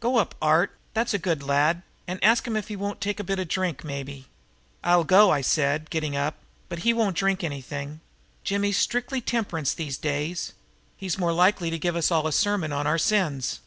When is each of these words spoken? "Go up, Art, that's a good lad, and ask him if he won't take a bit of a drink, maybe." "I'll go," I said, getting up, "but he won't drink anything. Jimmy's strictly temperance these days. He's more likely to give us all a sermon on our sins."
"Go 0.00 0.18
up, 0.18 0.34
Art, 0.42 0.76
that's 0.92 1.14
a 1.14 1.18
good 1.18 1.42
lad, 1.42 1.80
and 2.06 2.22
ask 2.22 2.46
him 2.46 2.56
if 2.58 2.68
he 2.68 2.76
won't 2.76 3.00
take 3.00 3.18
a 3.18 3.24
bit 3.24 3.38
of 3.38 3.44
a 3.44 3.44
drink, 3.46 3.82
maybe." 3.82 4.26
"I'll 4.84 5.02
go," 5.02 5.30
I 5.30 5.40
said, 5.40 5.88
getting 5.88 6.14
up, 6.14 6.34
"but 6.68 6.80
he 6.80 6.92
won't 6.92 7.16
drink 7.16 7.42
anything. 7.42 8.00
Jimmy's 8.44 8.76
strictly 8.76 9.22
temperance 9.22 9.72
these 9.72 9.96
days. 9.96 10.52
He's 10.98 11.16
more 11.16 11.32
likely 11.32 11.70
to 11.70 11.78
give 11.78 11.96
us 11.96 12.10
all 12.10 12.26
a 12.26 12.32
sermon 12.32 12.70
on 12.70 12.86
our 12.86 12.98
sins." 12.98 13.60